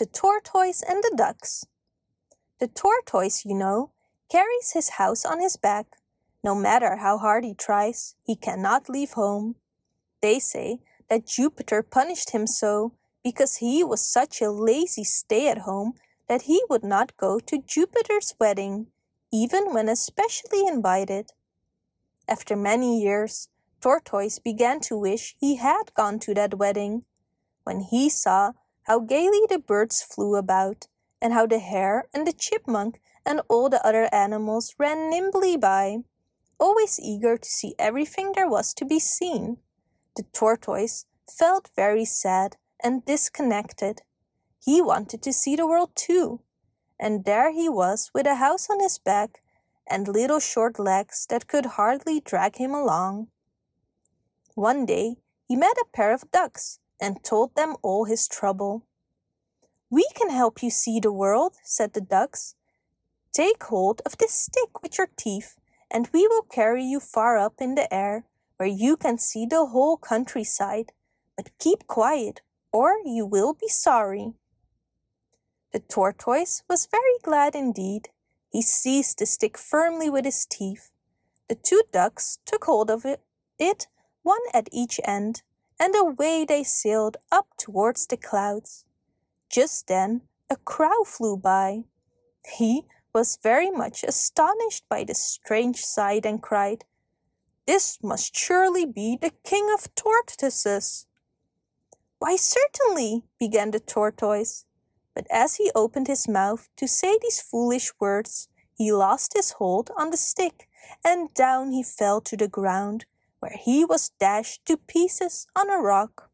The 0.00 0.06
Tortoise 0.06 0.82
and 0.82 1.04
the 1.04 1.12
Ducks 1.14 1.66
The 2.58 2.68
tortoise, 2.68 3.44
you 3.44 3.54
know, 3.54 3.90
carries 4.30 4.72
his 4.72 4.96
house 4.96 5.26
on 5.26 5.42
his 5.42 5.58
back. 5.58 5.98
No 6.42 6.54
matter 6.54 6.96
how 6.96 7.18
hard 7.18 7.44
he 7.44 7.52
tries, 7.52 8.14
he 8.22 8.34
cannot 8.34 8.88
leave 8.88 9.10
home. 9.10 9.56
They 10.22 10.38
say 10.38 10.78
that 11.10 11.26
Jupiter 11.26 11.82
punished 11.82 12.30
him 12.30 12.46
so 12.46 12.94
because 13.22 13.56
he 13.56 13.84
was 13.84 14.00
such 14.00 14.40
a 14.40 14.50
lazy 14.50 15.04
stay-at-home 15.04 15.92
that 16.30 16.48
he 16.48 16.64
would 16.70 16.82
not 16.82 17.14
go 17.18 17.38
to 17.38 17.60
Jupiter's 17.60 18.34
wedding, 18.40 18.86
even 19.30 19.74
when 19.74 19.90
especially 19.90 20.66
invited. 20.66 21.32
After 22.26 22.56
many 22.56 23.02
years, 23.02 23.50
Tortoise 23.82 24.38
began 24.38 24.80
to 24.80 24.96
wish 24.96 25.36
he 25.38 25.56
had 25.56 25.92
gone 25.92 26.18
to 26.20 26.32
that 26.32 26.54
wedding. 26.54 27.04
When 27.64 27.80
he 27.80 28.08
saw 28.08 28.52
how 28.84 28.98
gaily 29.00 29.42
the 29.48 29.58
birds 29.58 30.02
flew 30.02 30.36
about, 30.36 30.86
and 31.20 31.32
how 31.32 31.46
the 31.46 31.58
hare 31.58 32.08
and 32.14 32.26
the 32.26 32.32
chipmunk 32.32 33.00
and 33.26 33.42
all 33.48 33.68
the 33.68 33.84
other 33.86 34.08
animals 34.12 34.74
ran 34.78 35.10
nimbly 35.10 35.56
by, 35.56 35.98
always 36.58 36.98
eager 37.00 37.36
to 37.36 37.48
see 37.48 37.74
everything 37.78 38.32
there 38.32 38.48
was 38.48 38.72
to 38.74 38.84
be 38.84 38.98
seen, 38.98 39.58
the 40.16 40.22
tortoise 40.32 41.06
felt 41.28 41.70
very 41.76 42.04
sad 42.04 42.56
and 42.82 43.04
disconnected. 43.04 44.02
He 44.62 44.82
wanted 44.82 45.22
to 45.22 45.32
see 45.32 45.56
the 45.56 45.66
world 45.66 45.90
too, 45.94 46.40
and 46.98 47.24
there 47.24 47.52
he 47.52 47.68
was 47.68 48.10
with 48.14 48.26
a 48.26 48.36
house 48.36 48.68
on 48.68 48.80
his 48.80 48.98
back 48.98 49.42
and 49.88 50.06
little 50.06 50.40
short 50.40 50.78
legs 50.78 51.26
that 51.30 51.48
could 51.48 51.66
hardly 51.66 52.20
drag 52.20 52.56
him 52.56 52.74
along. 52.74 53.28
One 54.54 54.84
day 54.86 55.16
he 55.48 55.56
met 55.56 55.76
a 55.78 55.86
pair 55.92 56.12
of 56.12 56.30
ducks 56.30 56.78
and 57.00 57.24
told 57.24 57.54
them 57.54 57.76
all 57.82 58.04
his 58.04 58.28
trouble. 58.28 58.84
We 59.90 60.06
can 60.14 60.30
help 60.30 60.62
you 60.62 60.70
see 60.70 61.00
the 61.00 61.12
world, 61.12 61.56
said 61.64 61.92
the 61.92 62.00
ducks. 62.00 62.54
Take 63.32 63.62
hold 63.64 64.02
of 64.04 64.18
this 64.18 64.32
stick 64.32 64.82
with 64.82 64.98
your 64.98 65.08
teeth, 65.16 65.56
and 65.90 66.08
we 66.12 66.28
will 66.28 66.42
carry 66.42 66.84
you 66.84 67.00
far 67.00 67.38
up 67.38 67.54
in 67.60 67.74
the 67.74 67.92
air, 67.92 68.24
where 68.56 68.68
you 68.68 68.96
can 68.96 69.18
see 69.18 69.46
the 69.46 69.66
whole 69.66 69.96
countryside. 69.96 70.92
But 71.36 71.50
keep 71.58 71.86
quiet, 71.86 72.42
or 72.72 72.96
you 73.04 73.26
will 73.26 73.54
be 73.54 73.68
sorry. 73.68 74.34
The 75.72 75.80
tortoise 75.80 76.62
was 76.68 76.86
very 76.86 77.18
glad 77.22 77.54
indeed. 77.54 78.10
He 78.50 78.62
seized 78.62 79.18
the 79.18 79.26
stick 79.26 79.56
firmly 79.56 80.10
with 80.10 80.24
his 80.24 80.44
teeth. 80.44 80.90
The 81.48 81.54
two 81.54 81.82
ducks 81.92 82.38
took 82.44 82.64
hold 82.64 82.90
of 82.90 83.04
it, 83.04 83.22
it 83.58 83.86
one 84.22 84.40
at 84.52 84.68
each 84.72 85.00
end, 85.04 85.42
and 85.80 85.94
away 85.96 86.44
they 86.44 86.62
sailed 86.62 87.16
up 87.32 87.48
towards 87.56 88.06
the 88.06 88.16
clouds. 88.18 88.84
Just 89.48 89.88
then 89.88 90.20
a 90.50 90.56
crow 90.56 91.04
flew 91.04 91.38
by. 91.38 91.84
He 92.54 92.84
was 93.14 93.38
very 93.42 93.70
much 93.70 94.04
astonished 94.04 94.84
by 94.88 95.04
this 95.04 95.24
strange 95.24 95.82
sight 95.82 96.26
and 96.26 96.42
cried, 96.42 96.84
This 97.66 97.98
must 98.02 98.36
surely 98.36 98.84
be 98.84 99.16
the 99.20 99.32
king 99.42 99.68
of 99.72 99.92
tortoises. 99.94 101.06
Why, 102.18 102.36
certainly, 102.36 103.24
began 103.38 103.70
the 103.70 103.80
tortoise. 103.80 104.66
But 105.14 105.26
as 105.30 105.56
he 105.56 105.72
opened 105.74 106.06
his 106.06 106.28
mouth 106.28 106.68
to 106.76 106.86
say 106.86 107.18
these 107.20 107.40
foolish 107.40 107.92
words, 107.98 108.48
he 108.76 108.92
lost 108.92 109.32
his 109.34 109.52
hold 109.52 109.90
on 109.96 110.10
the 110.10 110.16
stick, 110.16 110.68
and 111.04 111.32
down 111.34 111.72
he 111.72 111.82
fell 111.82 112.20
to 112.22 112.36
the 112.36 112.48
ground, 112.48 113.06
where 113.40 113.56
he 113.58 113.84
was 113.84 114.10
dashed 114.20 114.64
to 114.66 114.76
pieces 114.76 115.46
on 115.56 115.70
a 115.70 115.78
rock. 115.78 116.29